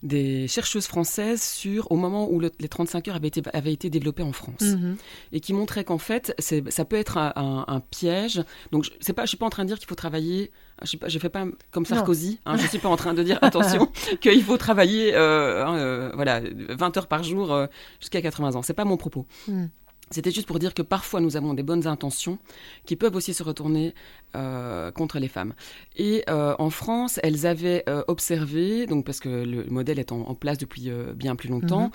[0.05, 4.23] des chercheuses françaises sur au moment où les 35 heures avaient été, avaient été développées
[4.23, 4.97] en France mhm.
[5.33, 8.43] et qui montraient qu'en fait ça peut être un, piège.
[8.71, 10.53] Donc je ne pas, je suis pas en train de dire qu'il faut travailler.
[10.83, 12.41] Je ne fais pas comme Sarkozy.
[12.45, 13.91] Hein, je suis pas en train de dire attention
[14.21, 17.67] qu'il faut travailler euh, hein, euh, voilà 20 heures par jour euh,
[18.01, 18.63] jusqu'à 80 ans.
[18.63, 19.27] C'est pas mon propos.
[19.49, 19.71] Mhm.
[20.11, 22.39] C'était juste pour dire que parfois nous avons des bonnes intentions
[22.85, 23.95] qui peuvent aussi se retourner
[24.37, 25.55] euh, contre les femmes.
[25.97, 30.35] Et euh, en France, elles avaient euh, observé, donc parce que le modèle est en,
[30.35, 31.91] place depuis bien plus longtemps,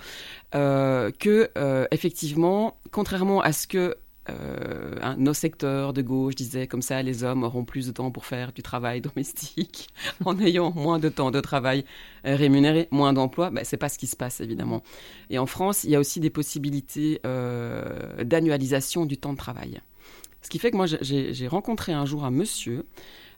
[0.54, 1.12] mhm.
[1.12, 1.50] que
[1.90, 3.96] effectivement, contrairement à ce que
[4.30, 8.26] euh, nos secteurs de gauche disaient comme ça, les hommes auront plus de temps pour
[8.26, 9.88] faire du travail domestique
[10.24, 11.84] en ayant moins de temps de travail
[12.26, 13.50] euh, rémunéré, moins d'emplois.
[13.50, 14.82] Ben, c'est pas ce qui se passe évidemment.
[15.28, 19.80] Et en France, il y a aussi des possibilités euh, d'annualisation du temps de travail.
[20.42, 22.86] Ce qui fait que moi, j'ai rencontré un jour un monsieur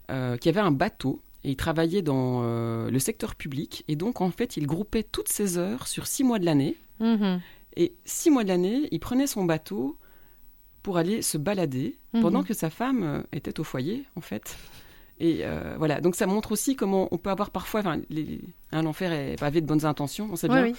[0.07, 3.83] qui avait un bateau et il travaillait dans le secteur public.
[3.89, 6.77] Et donc, en fait, il groupait toutes ses heures sur six mois de l'année.
[7.01, 7.39] Mmh
[7.75, 9.97] et six mois de l'année, il prenait son bateau
[10.83, 12.21] pour aller se balader mhm.
[12.21, 14.57] pendant que sa femme euh, était au foyer, en fait.
[15.19, 18.01] Et euh, voilà, donc ça montre aussi comment on peut avoir parfois, enfin,
[18.71, 20.73] un enfer est pavé de bonnes intentions, on sait bien.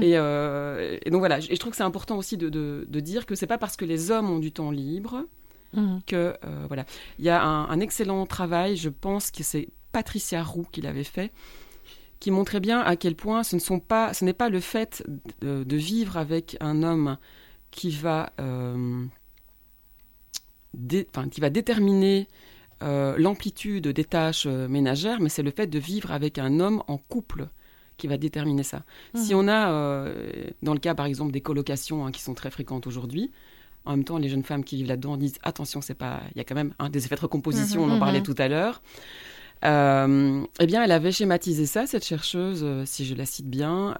[0.00, 3.34] Euh, et, donc voilà, et je trouve que c'est important aussi de, de, dire que
[3.34, 5.26] c'est pas parce que les hommes ont du temps libre
[5.74, 6.00] mhm.
[6.06, 6.34] que
[6.68, 6.86] voilà.
[7.18, 11.32] Il y a un, excellent travail, je pense que c'est Patricia Roux qui l'avait fait,
[12.20, 15.04] qui montrait bien à quel point ce ne sont pas, ce n'est pas le fait
[15.42, 17.18] de, vivre avec un homme
[17.72, 18.32] qui va
[20.74, 22.28] qui va déterminer
[22.82, 26.82] euh, l'amplitude des tâches euh, ménagères, mais c'est le fait de vivre avec un homme
[26.88, 27.48] en couple
[27.98, 28.84] qui va déterminer ça.
[29.12, 29.18] Mmh.
[29.18, 30.30] Si on a, euh,
[30.62, 33.32] dans le cas par exemple des colocations hein, qui sont très fréquentes aujourd'hui,
[33.84, 36.40] en même temps, les jeunes femmes qui vivent là-dedans disent attention, c'est pas, il y
[36.40, 38.24] a quand même des effets de recomposition, mmh, on en parlait mmh.
[38.24, 38.82] tout à l'heure.
[39.62, 43.94] eh bien, elle avait schématisé ça, cette chercheuse, si je la cite bien,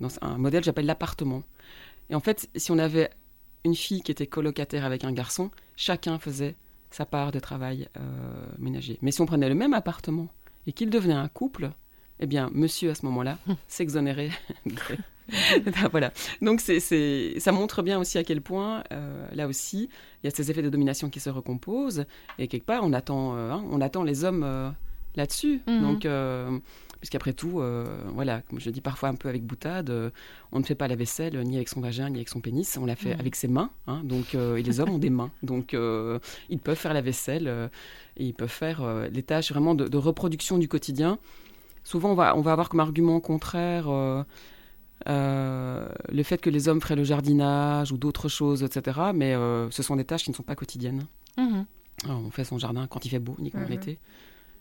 [0.00, 1.42] dans un modèle que j'appelle l'appartement.
[2.08, 3.10] Et en fait, si on avait
[3.66, 6.54] une fille qui était colocataire avec un garçon, chacun faisait
[6.90, 8.00] sa part de travail euh,
[8.58, 8.98] ménager.
[9.02, 10.28] Mais si on prenait le même appartement
[10.66, 11.70] et qu'il devenait un couple,
[12.20, 14.30] eh bien, monsieur, à ce moment-là, s'exonérait.
[15.90, 16.12] voilà.
[16.40, 19.90] Donc, ça montre bien aussi à quel point, euh, là aussi,
[20.22, 22.04] il y a ces effets de domination qui se recomposent.
[22.38, 24.74] Et quelque part, on attend, euh, hein, on attend les hommes
[25.16, 25.60] là-dessus.
[25.66, 25.82] Mhm.
[25.82, 26.06] Donc,
[27.06, 27.62] puisqu'après tout,
[28.12, 29.92] voilà, comme je dis parfois un peu avec boutade,
[30.52, 32.86] on ne fait pas la vaisselle ni avec son vagin ni avec son pénis, on
[32.86, 33.20] la fait mhm.
[33.20, 33.70] avec ses mains.
[33.86, 34.02] Hein.
[34.04, 35.30] donc, et les hommes ont des mains.
[35.42, 37.70] Donc, ils peuvent faire la vaisselle
[38.16, 41.18] et ils peuvent faire les tâches vraiment de, de reproduction du quotidien
[41.86, 44.22] souvent on va, on va avoir comme argument contraire euh,
[45.08, 49.00] euh, le fait que les hommes feraient le jardinage ou d'autres choses, etc.
[49.14, 51.06] Mais euh, ce sont des tâches qui ne sont pas quotidiennes.
[51.38, 51.66] Mhm.
[52.08, 53.68] on fait son jardin quand il fait beau, uniquement mhm.
[53.68, 53.98] l'été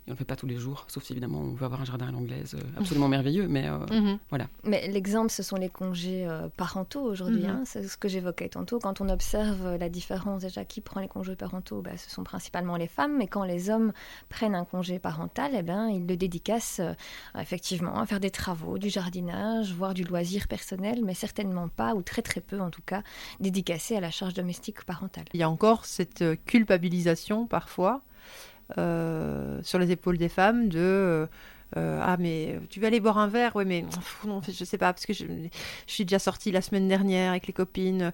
[0.08, 1.86] on ne le fait pas tous les jours, sauf si évidemment on veut avoir un
[1.86, 4.20] jardin à l'anglaise euh, absolument merveilleux, mais euh, mhm.
[4.30, 4.48] voilà.
[4.64, 7.42] Mais l'exemple, ce sont les congés euh, parentaux aujourd'hui.
[7.44, 7.50] Mhm.
[7.50, 7.64] Hein.
[7.66, 8.78] c'est ce que j'évoquais tantôt.
[8.78, 12.78] Quand on observe la différence, déjà, qui prend les congés parentaux bah, Ce sont principalement
[12.78, 13.94] les femmes, mais quand les hommes
[14.30, 16.82] prennent un congé parental, eh ben, ils le dédicacent
[17.36, 22.04] effectivement à faire des travaux, du jardinage, voire du loisir personnel, mais certainement pas, ou
[22.04, 23.02] très très peu en tout cas,
[23.40, 25.26] dédicacé à la charge domestique parentale.
[25.34, 28.04] Il y a encore cette culpabilisation parfois
[28.74, 31.26] sur les épaules des femmes de euh,
[31.78, 33.56] euh, ah mais tu veux aller boire un verre?
[33.56, 33.86] Oui mais
[34.26, 35.26] non je sais pas parce que je,
[35.88, 38.14] suis déjà sortie la semaine dernière avec les copines.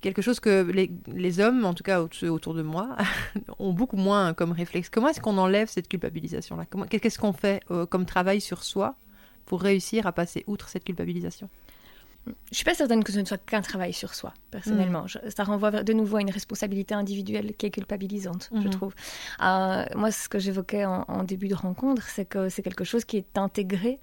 [0.00, 2.96] Quelque chose que les, les hommes en tout cas autour de moi
[3.58, 4.88] ont beaucoup moins comme réflexe.
[4.90, 8.96] Comment est-ce qu'on enlève cette culpabilisation là qu'est-ce qu'on fait comme travail sur soi
[9.44, 11.48] pour réussir à passer outre cette culpabilisation?
[12.50, 15.04] Je suis pas certaine que ce ne soit qu'un travail sur soi, personnellement.
[15.04, 15.30] Mm.
[15.30, 18.70] ça renvoie de nouveau à une responsabilité individuelle qui est culpabilisante, je mm-hmm.
[18.70, 18.94] trouve.
[19.42, 23.16] Euh, moi, ce que j'évoquais en, début de rencontre, c'est que c'est quelque chose qui
[23.16, 24.00] est intégré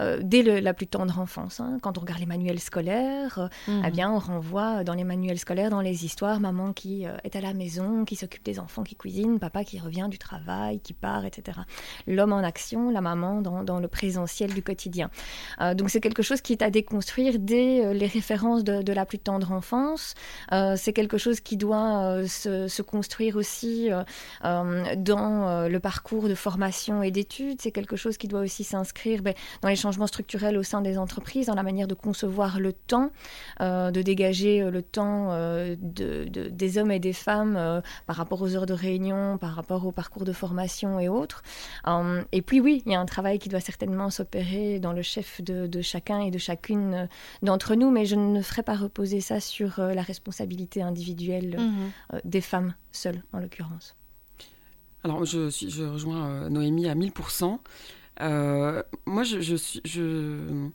[0.00, 1.60] euh, dès la plus tendre enfance.
[1.60, 1.78] Hein.
[1.82, 3.82] Quand on regarde les manuels scolaires, euh, mm-hmm.
[3.86, 7.40] eh bien, on renvoie dans les manuels scolaires, dans les histoires, maman qui est à
[7.40, 11.24] la maison, qui s'occupe des enfants, qui cuisine, papa qui revient du travail, qui part,
[11.24, 11.58] etc.
[12.06, 15.10] L'homme en action, la maman dans, dans le présentiel du quotidien.
[15.74, 19.18] donc, c'est quelque chose qui est à déconstruire dès euh, les références de, la plus
[19.18, 20.14] tendre enfance.
[20.52, 23.90] Euh, c'est quelque chose qui doit euh, se, construire aussi
[24.42, 27.60] dans le parcours de formation et d'études.
[27.60, 30.98] C'est quelque chose qui doit aussi s'inscrire ben, dans les changements structurels au sein des
[30.98, 33.10] entreprises, dans la manière de concevoir le temps,
[33.60, 38.72] de dégager le temps de, des hommes et des femmes par rapport aux heures de
[38.72, 41.42] réunion, par rapport au parcours de formation et autres.
[42.32, 45.42] et puis oui, il y a un travail qui doit certainement s'opérer dans le chef
[45.42, 47.08] de, de, chacun et de chacune
[47.46, 51.62] entre nous, mais je ne ferai pas reposer ça sur euh, la responsabilité individuelle euh,
[51.62, 51.90] mhm.
[52.14, 53.96] euh, des femmes seules, en l'occurrence.
[55.04, 57.58] Alors, je rejoins Noémie à 1000%.
[59.06, 60.68] Moi, je, je, je,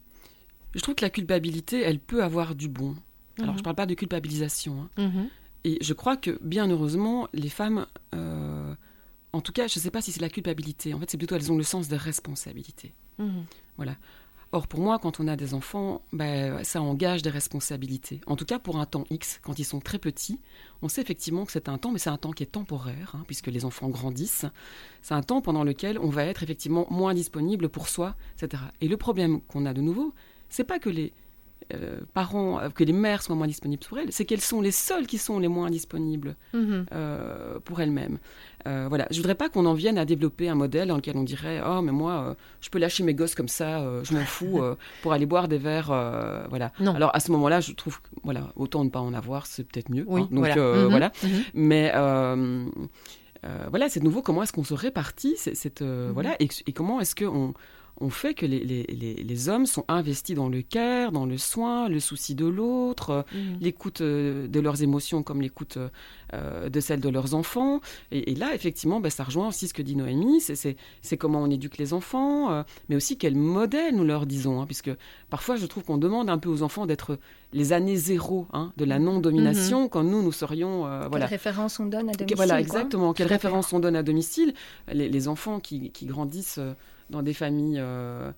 [0.73, 2.95] je, trouve que la culpabilité, elle peut avoir du bon.
[3.39, 3.61] Alors, je ne mhm.
[3.63, 4.89] parle pas de culpabilisation.
[4.97, 5.03] Hein.
[5.03, 5.29] Mhm.
[5.63, 10.01] Et je crois que, bien heureusement, les femmes, en tout cas, je ne sais pas
[10.01, 10.93] si c'est la culpabilité.
[10.93, 12.93] En fait, c'est plutôt elles ont le sens de responsabilité.
[13.77, 13.97] Voilà.
[14.53, 18.21] Or, pour moi, quand on a des enfants, ben, ça engage des responsabilités.
[18.27, 20.39] En tout cas, pour un temps X, quand ils sont très petits,
[20.81, 23.23] on sait effectivement que c'est un temps, mais c'est un temps qui est temporaire, hein,
[23.27, 24.45] puisque les enfants grandissent.
[25.01, 28.63] C'est un temps pendant lequel on va être effectivement moins disponible pour soi, etc.
[28.79, 30.13] Et le problème qu'on a de nouveau,
[30.49, 31.11] c'est pas que les
[31.73, 34.71] euh, parents, euh, que les mères soient moins disponibles pour elles, c'est qu'elles sont les
[34.71, 36.85] seules qui sont les moins disponibles mhm.
[36.93, 38.19] euh, pour elles-mêmes.
[38.65, 41.61] voilà, je voudrais pas qu'on en vienne à développer un modèle dans lequel on dirait
[41.65, 44.61] oh mais moi je peux lâcher mes gosses comme ça, je m'en fous
[45.01, 45.87] pour aller boire des verres,
[46.49, 46.71] voilà.
[46.79, 49.89] Alors à ce moment-là, je trouve que voilà autant ne pas en avoir, c'est peut-être
[49.89, 50.05] mieux.
[50.07, 50.27] Oui, hein.
[50.31, 50.87] donc voilà.
[50.87, 51.11] voilà.
[51.23, 51.29] Mhm.
[51.29, 51.43] Mhm.
[51.53, 51.91] Mais
[53.69, 57.15] voilà, c'est de nouveau comment est-ce qu'on se répartit cette, voilà et, et comment est-ce
[57.15, 57.53] qu'on
[57.99, 61.89] on fait que les, les, les, hommes sont investis dans le care, dans le soin,
[61.89, 63.37] le souci de l'autre, mmh.
[63.61, 65.77] l'écoute euh, de leurs émotions comme l'écoute
[66.33, 67.81] euh, de celles de leurs enfants.
[68.11, 71.77] Et, là, effectivement, bah, ça rejoint aussi ce que dit Noémie, c'est comment on éduque
[71.77, 74.61] les enfants, euh, mais aussi quel modèle nous leur disons.
[74.61, 74.91] Hein, puisque
[75.29, 77.17] parfois, je trouve qu'on demande un peu aux enfants d'être
[77.53, 79.89] les années zéro hein, de la non-domination, mmh.
[79.89, 80.83] quand nous, nous serions...
[80.83, 81.25] Quelle voilà.
[81.25, 83.13] référence on donne à domicile Voilà, exactement.
[83.13, 84.53] Quelle référence on donne à domicile.
[84.91, 86.59] Les, enfants qui, qui grandissent
[87.09, 88.31] dans des familles euh,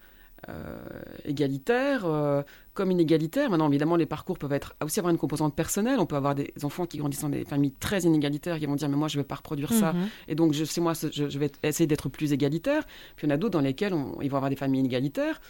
[0.48, 0.78] euh,
[1.26, 3.50] égalitaires, euh, comme inégalitaires.
[3.50, 6.00] Maintenant, évidemment, les parcours peuvent être, aussi avoir une composante personnelle.
[6.00, 8.88] On peut avoir des enfants qui grandissent dans des familles très inégalitaires qui vont dire,
[8.88, 9.92] mais moi, je ne vais pas reproduire ça.
[9.92, 10.08] Mhm.
[10.30, 12.86] Et donc, je sais, moi, je, vais essayer d'être plus égalitaire.
[13.16, 15.42] Puis il y en a d'autres dans lesquels ils vont avoir des familles inégalitaires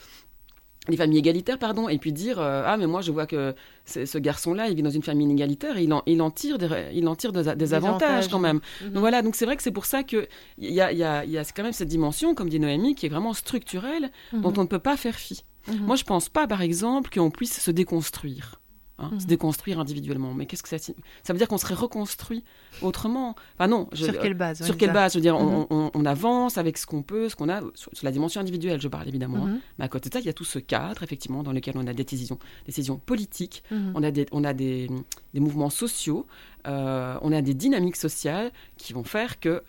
[0.88, 3.54] les familles égalitaires, pardon, et puis dire euh, ah mais moi je vois que
[3.86, 6.70] ce garçon-là il vit dans une famille inégalitaire, et il en, il en tire des,
[6.94, 8.60] il en tire des, avantages, quand même.
[8.82, 8.90] Mhm.
[8.92, 11.26] Donc voilà, donc c'est vrai que c'est pour ça que il y a, y, a,
[11.26, 14.42] y a quand même cette dimension, comme dit Noémie, qui est vraiment structurelle, mhm.
[14.42, 15.44] dont on ne peut pas faire fi.
[15.68, 15.86] Mhm.
[15.86, 18.60] Moi je pense pas par exemple qu'on puisse se déconstruire.
[19.00, 20.34] Hein, se déconstruire individuellement.
[20.34, 22.44] Mais qu'est-ce que ça Ça veut dire qu'on serait reconstruit
[22.82, 23.36] autrement?
[23.56, 23.88] Enfin non.
[23.94, 25.14] sur quelle base Sur quelle base?
[25.14, 28.42] Je veux dire, on, avance avec ce qu'on peut, ce qu'on a, sur, la dimension
[28.42, 29.46] individuelle, je parle évidemment.
[29.46, 29.60] Hein.
[29.78, 31.86] Mais à côté de ça, il y a tout ce cadre, effectivement, dans lequel on
[31.88, 34.90] a des décisions, décisions politiques, on a des, on a des,
[35.34, 36.26] des mouvements sociaux,
[36.68, 39.64] euh, on a des dynamiques sociales qui vont faire que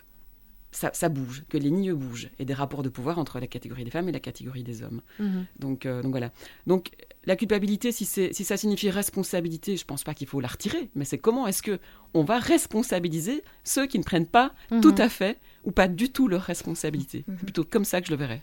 [0.71, 3.91] ça, bouge, que les lignes bougent, et des rapports de pouvoir entre la catégorie des
[3.91, 5.01] femmes et la catégorie des hommes.
[5.19, 5.45] Mhm.
[5.59, 6.31] Donc, euh, donc voilà.
[6.65, 6.91] Donc
[7.25, 10.89] la culpabilité, si, si ça signifie responsabilité, je ne pense pas qu'il faut la retirer,
[10.95, 11.79] mais c'est comment est-ce que
[12.15, 14.81] on va responsabiliser ceux qui ne prennent pas mhm.
[14.81, 17.23] tout à fait ou pas du tout leur responsabilité.
[17.27, 18.41] C'est plutôt comme ça que je le verrais.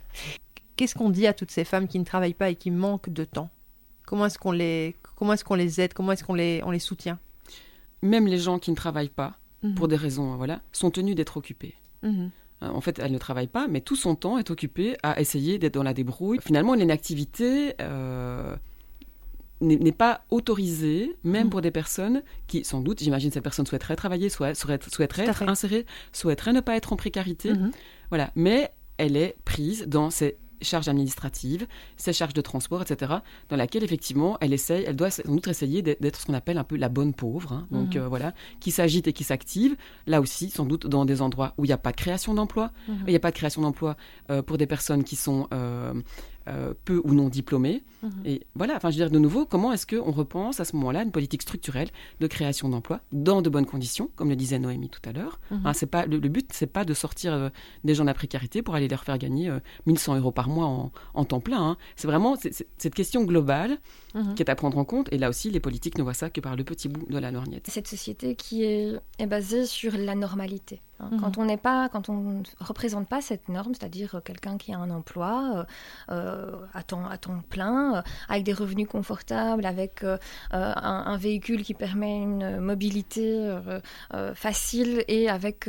[0.77, 3.25] Qu'est-ce qu'on dit à toutes ces femmes qui ne travaillent pas et qui manquent de
[3.25, 3.51] temps?
[4.07, 5.93] Comment est-ce qu'on les, comment est-ce qu'on les aide?
[5.93, 7.19] Comment est-ce qu'on les, on les soutient?
[8.03, 9.75] Même les gens qui ne travaillent pas, mhm.
[9.75, 11.75] pour des raisons, voilà, sont tenus d'être occupés.
[12.03, 12.31] Mhm.
[12.63, 15.59] Euh, en fait, elle ne travaille pas, mais tout son temps est occupé à essayer
[15.59, 16.39] d'être dans la débrouille.
[16.41, 18.57] Finalement, l'inactivité euh,
[19.61, 21.51] n'est pas autorisée, même mhm.
[21.51, 25.87] pour des personnes qui, sans doute, j'imagine, cette personne souhaiterait travailler, soit, souhaiterait, être insérée,
[26.13, 27.53] souhaiterait ne pas être en précarité.
[27.53, 27.71] Mhm.
[28.11, 28.31] Voilà.
[28.37, 31.67] Mais elle est prise dans ces charges administratives,
[31.97, 33.15] ses charges de transport, etc.,
[33.49, 36.65] dans laquelle effectivement elle essaye, elle doit sans doute essayer d'être ce qu'on appelle un
[36.65, 37.67] peu la bonne pauvre, hein.
[37.71, 38.03] donc mhm.
[38.03, 41.65] euh, voilà, qui s'agite et qui s'active, là aussi sans doute dans des endroits où
[41.65, 43.05] il n'y a pas de création d'emploi, mhm.
[43.07, 43.97] il n'y a pas de création d'emploi
[44.31, 45.95] euh, pour des personnes qui sont euh,
[46.49, 47.83] euh, peu ou non diplômés.
[48.03, 48.11] Mhm.
[48.25, 51.03] Et voilà, enfin, je veux dire, de nouveau, comment est-ce qu'on repense à ce moment-là
[51.03, 51.89] une politique structurelle
[52.21, 55.41] de création d'emplois dans de bonnes conditions, comme le disait Noémie tout à l'heure?
[55.51, 55.63] Mhm.
[55.65, 57.49] Hein, c'est pas le, but, c'est pas de sortir euh,
[57.85, 59.53] des gens de la précarité pour aller leur faire gagner
[59.87, 61.63] 1100 euh, euros par mois en, temps plein.
[61.63, 61.77] Hein.
[61.97, 63.79] C'est vraiment cette question globale
[64.15, 64.35] mhm.
[64.35, 65.13] qui est à prendre en compte.
[65.13, 67.31] Et là aussi, les politiques ne voient ça que par le petit bout de la
[67.31, 67.67] lorgnette.
[67.69, 70.81] Cette société qui est, est basée sur la normalité.
[71.01, 71.21] Hein, mhm.
[71.21, 74.79] Quand on n'est pas, quand on représente pas cette norme, c'est-à-dire euh, quelqu'un qui a
[74.79, 75.65] un emploi euh,
[76.11, 80.05] euh, à, temps, à temps plein, avec des revenus confortables, avec
[80.51, 83.59] un, véhicule qui permet une mobilité
[84.35, 85.69] facile et avec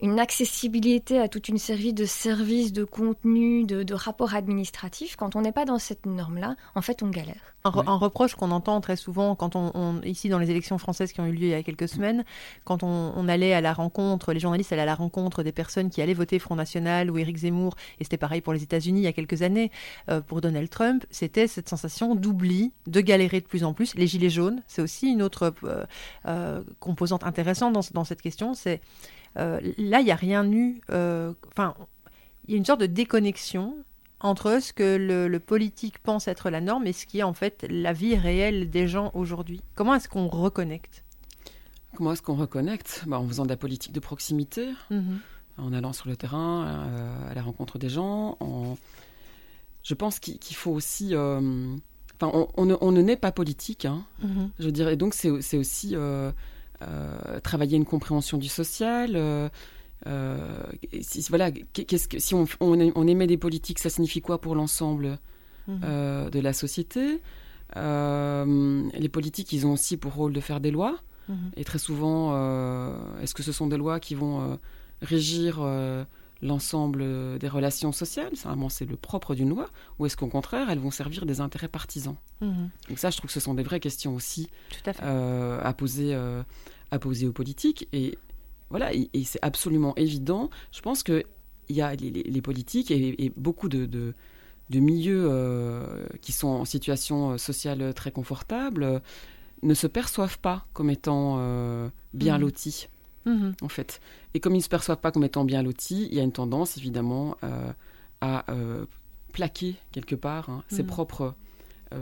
[0.00, 5.36] une accessibilité à toute une série de services, de contenus, de, de rapports administratifs, quand
[5.36, 7.56] on n'est pas dans cette norme-là, en fait, on galère.
[7.74, 11.26] Un, reproche qu'on entend très souvent quand on, ici dans les élections françaises qui ont
[11.26, 12.24] eu lieu il y a quelques semaines,
[12.64, 16.02] quand on, allait à la rencontre, les journalistes allaient à la rencontre des personnes qui
[16.02, 19.08] allaient voter Front National ou Éric Zemmour, et c'était pareil pour les États-Unis il y
[19.08, 19.70] a quelques années
[20.08, 23.94] euh, pour Donald Trump, c'était cette sensation d'oubli, de galérer de plus en plus.
[23.94, 25.84] Les gilets jaunes, c'est aussi une autre euh,
[26.26, 28.54] euh, composante intéressante dans, dans cette question.
[28.54, 28.80] C'est
[29.38, 29.60] là
[30.00, 31.74] il n'y a rien eu, enfin
[32.48, 33.74] il y a une sorte de déconnexion
[34.20, 37.66] entre ce que le, politique pense être la norme et ce qui est en fait
[37.68, 39.60] la vie réelle des gens aujourd'hui.
[39.74, 41.04] Comment est-ce qu'on reconnecte?
[41.96, 43.04] Comment est-ce qu'on reconnecte?
[43.06, 45.18] Bah, En faisant de la politique de proximité, mhm.
[45.58, 48.36] en allant sur le terrain, euh, à la rencontre des gens.
[49.82, 51.14] Je pense qu'il faut aussi...
[51.14, 51.74] Euh,
[52.20, 54.50] enfin, on, ne, naît pas politique, hein, mhm.
[54.58, 54.96] je dirais.
[54.96, 56.32] Donc c'est aussi euh,
[57.42, 59.50] travailler une compréhension du social
[61.00, 65.18] si, voilà, qu'est-ce que, si on, on, émet des politiques, ça signifie quoi pour l'ensemble
[65.66, 65.80] mhm.
[65.84, 67.22] euh, de la société?
[67.74, 70.98] Les politiques, ils ont aussi pour rôle de faire des lois.
[71.56, 72.32] Et très souvent,
[73.20, 74.58] est-ce que ce sont des lois qui vont
[75.02, 75.60] régir
[76.42, 78.32] l'ensemble des relations sociales?
[78.68, 79.68] C'est le propre d'une loi?
[79.98, 82.16] Ou est-ce qu'au contraire, elles vont servir des intérêts partisans?
[82.40, 82.70] Mhm.
[82.88, 84.48] Donc ça, je trouve que ce sont des vraies questions aussi
[85.00, 87.88] à, poser, à poser aux politiques.
[87.92, 88.16] Et
[88.70, 90.50] voilà, et, c'est absolument évident.
[90.72, 91.24] Je pense qu'il
[91.68, 94.14] y a les, politiques et, beaucoup de, de,
[94.80, 98.98] milieux euh, qui sont en situation euh, sociale très confortable euh,
[99.66, 101.36] ne se perçoivent pas comme étant
[102.14, 102.40] bien mmh.
[102.40, 102.88] lotis.
[103.24, 103.50] Mmh.
[103.60, 104.00] En fait.
[104.34, 106.32] Et comme ils ne se perçoivent pas comme étant bien lotis, il y a une
[106.32, 107.36] tendance évidemment
[108.20, 108.44] à
[109.32, 110.86] plaquer quelque part hein, ses mmh.
[110.86, 111.34] propres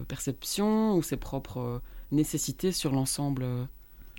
[0.09, 1.81] perceptions ou ses propres
[2.13, 3.45] nécessités sur l'ensemble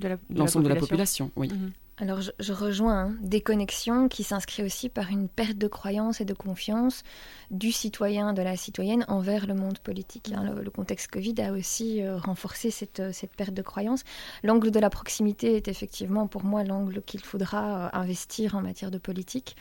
[0.02, 1.32] de, l'ensemble de la population.
[1.36, 1.50] Oui.
[1.98, 6.26] Alors je, rejoins hein, des connexions qui s'inscrit aussi par une perte de croyance et
[6.26, 7.04] de confiance
[7.52, 10.34] du citoyen, de la citoyenne envers le monde politique.
[10.36, 10.56] Hein.
[10.62, 14.04] Le, contexte Covid a aussi euh, renforcé cette, euh, cette, perte de croyance.
[14.44, 18.92] L'angle de la proximité est effectivement pour moi l'angle qu'il faudra euh, investir en matière
[18.92, 19.56] de politique,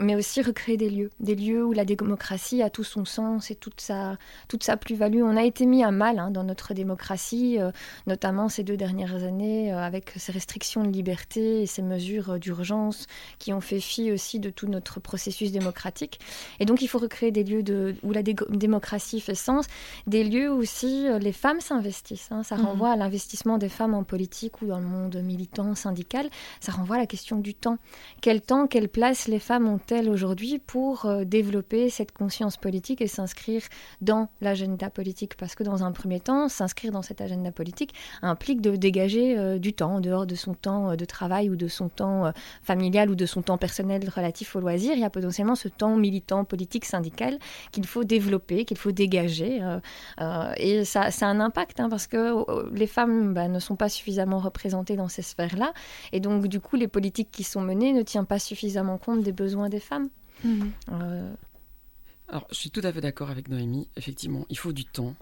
[0.00, 3.54] mais aussi recréer des lieux, des lieux où la démocratie a tout son sens et
[3.54, 4.16] toute sa,
[4.48, 5.22] toute sa plus-value.
[5.22, 7.58] On a été mis à mal hein, dans notre démocratie,
[8.06, 13.06] notamment ces deux dernières années avec ces restrictions de liberté et ces mesures d'urgence
[13.38, 16.20] qui ont fait fi aussi de tout notre processus démocratique.
[16.58, 19.66] Et donc il faut recréer des lieux de, où la démocratie fait sens,
[20.06, 22.28] des lieux où aussi les femmes s'investissent.
[22.30, 22.42] Hein.
[22.42, 22.66] Ça mhm.
[22.66, 26.28] renvoie à l'investissement des femmes en politique ou dans le monde militant, syndical.
[26.60, 27.78] Ça renvoie à la question du temps.
[28.20, 33.62] Quel temps, quelle place les femmes ont-elles aujourd'hui pour développer cette conscience politique et s'inscrire
[34.00, 35.36] dans l'agenda politique?
[35.36, 39.58] Parce que dans un premier temps, s'inscrire dans cet agenda politique implique de dégager euh,
[39.58, 42.30] du temps en dehors de son temps euh, de travail ou de son temps euh,
[42.62, 44.94] familial ou de son temps personnel relatif au loisir.
[44.94, 47.38] Il y a potentiellement ce temps militant, politique, syndical
[47.72, 49.60] qu'il faut développer, qu'il faut dégager.
[50.56, 52.44] et ça, a un impact hein, parce que
[52.74, 55.72] les femmes bah, ne sont pas suffisamment représentées dans ces sphères-là.
[56.12, 59.32] Et donc, du coup, les politiques qui sont menées ne tiennent pas suffisamment compte des
[59.32, 60.08] besoins des femmes.
[60.44, 60.70] Mmh.
[62.28, 63.88] Alors, je suis tout à fait d'accord avec Noémie.
[63.96, 65.14] Effectivement, il faut du temps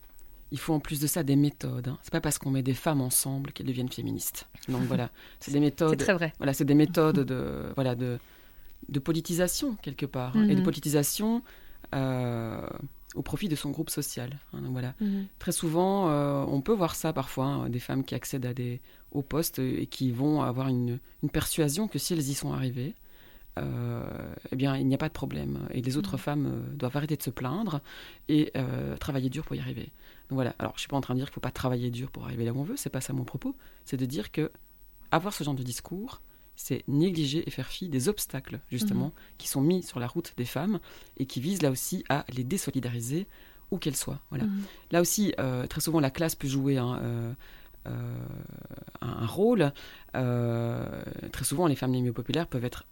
[0.50, 1.88] il faut en plus de ça des méthodes.
[1.88, 1.98] Hein.
[2.02, 4.48] C'est pas parce qu'on met des femmes ensemble qu'elles deviennent féministes.
[4.68, 5.90] Donc voilà, c'est des méthodes.
[5.90, 6.32] c'est très vrai.
[6.38, 8.18] Voilà, c'est des méthodes de voilà de
[8.88, 10.64] de politisation quelque part hein, et de mhm.
[10.64, 11.42] politisation
[11.94, 12.66] euh,
[13.14, 14.38] au profit de son groupe social.
[14.52, 14.62] Hein.
[14.62, 15.26] donc voilà, mhm.
[15.38, 18.80] très souvent, euh, on peut voir ça parfois des femmes qui accèdent à des
[19.12, 22.94] hauts postes et qui vont avoir une, une persuasion que si elles y sont arrivées,
[24.50, 25.60] eh bien, il n'y a pas de problème.
[25.72, 26.18] Et les autres mhm.
[26.18, 27.80] femmes doivent arrêter de se plaindre
[28.28, 28.52] et
[29.00, 29.90] travailler dur pour y arriver.
[30.28, 30.54] Donc voilà.
[30.58, 32.44] Alors, je suis pas en train de dire qu'il faut pas travailler dur pour arriver
[32.44, 32.76] là où on veut.
[32.76, 33.54] C'est pas ça mon propos.
[33.84, 34.50] C'est de dire que
[35.10, 36.20] avoir ce genre de discours,
[36.58, 39.12] c'est négliger et faire fi des obstacles, justement, mhm.
[39.38, 40.80] qui sont mis sur la route des femmes
[41.16, 43.26] et qui visent là aussi à les désolidariser
[43.70, 44.20] où qu'elles soient.
[44.30, 44.44] Voilà.
[44.44, 44.62] Mhm.
[44.90, 47.32] Là aussi, euh, très souvent, la classe peut jouer un, euh,
[47.86, 48.18] euh,
[49.00, 49.72] un rôle.
[50.12, 52.84] très souvent, les femmes les mieux populaires peuvent être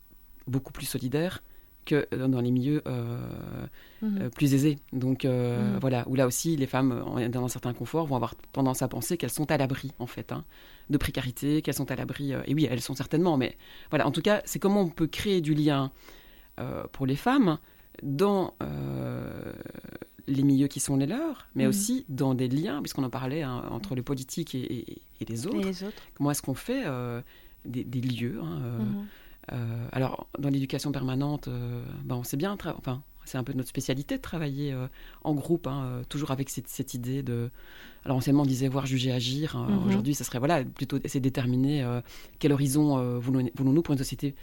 [0.47, 1.43] beaucoup plus solidaires
[1.87, 3.19] que dans les milieux euh,
[4.03, 4.19] mhm.
[4.21, 4.79] euh, plus aisés.
[4.93, 5.79] Donc euh, mhm.
[5.79, 9.17] voilà, où là aussi les femmes dans un certain confort vont avoir tendance à penser
[9.17, 10.45] qu'elles sont à l'abri en fait hein,
[10.91, 12.33] de précarité, qu'elles sont à l'abri.
[12.33, 13.57] et oui, elles sont certainement, mais
[13.91, 15.91] voilà, en tout cas, c'est comment on peut créer du lien
[16.93, 17.59] pour les femmes
[18.03, 18.55] dans
[20.27, 21.71] les milieux qui sont les leurs, mais mhm.
[21.71, 25.71] aussi dans des liens, puisqu'on en parlait hein, entre le politique et, les autres.
[26.15, 26.85] Comment est-ce qu'on fait
[27.65, 29.07] des, lieux hein,
[29.53, 33.69] euh, alors, dans l'éducation permanente, euh, ben, on sait bien, enfin, c'est un peu notre
[33.69, 34.89] spécialité de travailler euh,
[35.23, 37.51] en groupe, hein, toujours avec cette, idée de.
[38.05, 39.57] Alors, anciennement, on disait voir, juger, agir.
[39.57, 39.69] Hein.
[39.69, 39.89] Mhm.
[39.89, 41.87] Aujourd'hui, ça serait voilà, plutôt essayer de déterminer
[42.39, 44.35] quel horizon voulons-nous pour une société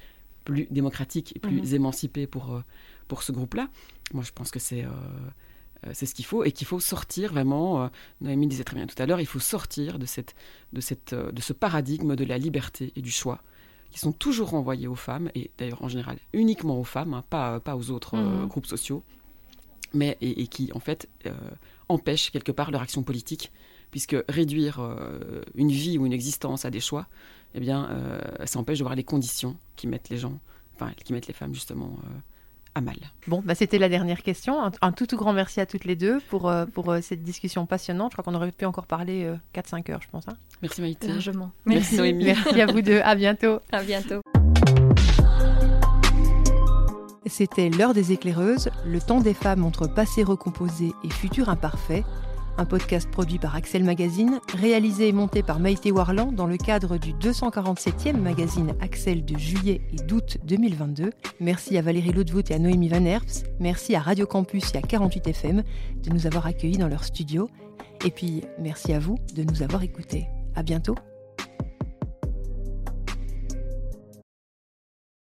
[0.43, 1.75] plus démocratique et plus mhm.
[1.75, 2.61] émancipée pour,
[3.07, 3.69] pour ce groupe-là.
[4.13, 4.85] Moi, je pense que c'est
[5.91, 7.89] c'est ce qu'il faut et qu'il faut sortir vraiment.
[8.21, 10.33] Noémie disait très bien tout à l'heure, il faut sortir de, cette,
[10.71, 13.41] de, cette, de ce paradigme de la liberté et du choix
[13.93, 17.59] qui sont toujours renvoyés aux femmes, et d'ailleurs en général uniquement aux femmes, hein, pas,
[17.59, 18.47] pas aux autres euh, mhm.
[18.47, 19.03] groupes sociaux,
[19.93, 21.31] mais et, qui en fait euh,
[21.87, 23.51] empêchent quelque part leur action politique,
[23.91, 27.07] puisque réduire euh, une vie ou une existence à des choix,
[27.53, 27.87] eh bien,
[28.45, 30.39] ça empêche de voir les conditions qui mettent les gens,
[30.73, 31.99] enfin qui mettent les femmes justement
[32.81, 32.97] mal.
[33.27, 34.71] Bon, bah c'était la dernière question.
[34.81, 37.65] Un, tout tout grand merci à toutes les deux pour, euh, pour euh, cette discussion
[37.65, 38.11] passionnante.
[38.11, 40.27] Je crois qu'on aurait pu encore parler 4-5 euh, heures, je pense.
[40.27, 40.33] Hein.
[40.61, 41.07] Merci Maïté.
[41.07, 41.51] Largement.
[41.65, 42.25] Merci, Noémie.
[42.25, 42.99] Merci à vous deux.
[43.03, 43.59] À bientôt.
[43.71, 44.21] À bientôt.
[47.25, 52.03] C'était l'heure des éclaireuses, le temps des femmes entre passé recomposé et futur imparfait
[52.57, 56.97] un podcast produit par Axel Magazine, réalisé et monté par Maïté Warland dans le cadre
[56.97, 61.11] du 247e magazine Axel de juillet et d'août 2022.
[61.39, 63.43] Merci à Valérie Laudevoot et à Noémie Van Herps.
[63.59, 65.63] Merci à Radio Campus et à 48 FM
[66.03, 67.49] de nous avoir accueillis dans leur studio.
[68.05, 70.27] Et puis, merci à vous de nous avoir écoutés.
[70.55, 70.95] À bientôt.